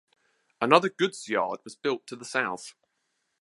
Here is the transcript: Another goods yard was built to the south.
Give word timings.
Another 0.59 0.89
goods 0.89 1.27
yard 1.29 1.59
was 1.63 1.75
built 1.75 2.07
to 2.07 2.15
the 2.15 2.25
south. 2.25 2.73